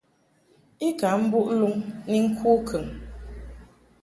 I 0.87 0.89
ka 0.99 1.09
mbuʼ 1.23 1.47
luŋ 1.59 1.73
ni 2.09 2.17
ŋku 2.29 2.51
kəŋ. 2.67 2.85